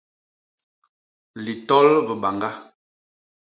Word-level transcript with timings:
Litol 1.43 1.87
bibañga. 2.07 2.51